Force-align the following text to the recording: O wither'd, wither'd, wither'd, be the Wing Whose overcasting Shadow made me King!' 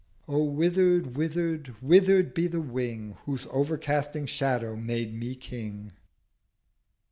O 0.27 0.45
wither'd, 0.45 1.15
wither'd, 1.15 1.75
wither'd, 1.79 2.33
be 2.33 2.47
the 2.47 2.59
Wing 2.59 3.17
Whose 3.25 3.45
overcasting 3.51 4.25
Shadow 4.25 4.75
made 4.75 5.13
me 5.13 5.35
King!' 5.35 5.91